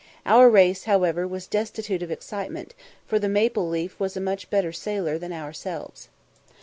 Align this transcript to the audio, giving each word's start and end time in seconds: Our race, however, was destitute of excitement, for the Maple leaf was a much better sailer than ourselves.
Our 0.25 0.49
race, 0.49 0.85
however, 0.85 1.27
was 1.27 1.45
destitute 1.45 2.01
of 2.01 2.09
excitement, 2.09 2.73
for 3.05 3.19
the 3.19 3.29
Maple 3.29 3.69
leaf 3.69 3.99
was 3.99 4.17
a 4.17 4.19
much 4.19 4.49
better 4.49 4.71
sailer 4.71 5.19
than 5.19 5.31
ourselves. 5.31 6.09